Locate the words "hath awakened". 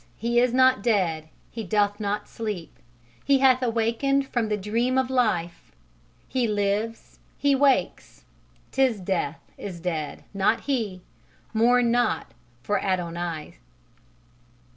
3.37-4.27